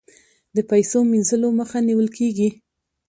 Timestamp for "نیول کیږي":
1.87-2.49